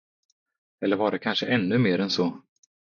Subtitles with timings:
[0.81, 2.41] Eller var det kanske ännu mera än så.